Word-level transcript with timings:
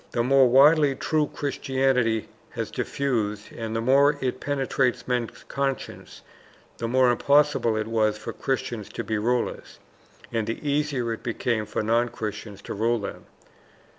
The 0.13 0.23
more 0.23 0.49
widely 0.49 0.95
true 0.95 1.29
Christianity 1.31 2.27
was 2.55 2.71
diffused 2.71 3.51
and 3.51 3.75
the 3.75 3.81
more 3.81 4.17
it 4.19 4.39
penetrated 4.39 5.07
men's 5.07 5.43
conscience, 5.47 6.23
the 6.79 6.87
more 6.87 7.11
impossible 7.11 7.77
it 7.77 7.85
was 7.85 8.17
for 8.17 8.33
Christians 8.33 8.89
to 8.93 9.03
be 9.03 9.19
rulers, 9.19 9.77
and 10.31 10.47
the 10.47 10.67
easier 10.67 11.13
it 11.13 11.21
became 11.21 11.67
for 11.67 11.83
non 11.83 12.09
Christians 12.09 12.63
to 12.63 12.73
rule 12.73 12.97
them. 12.97 13.27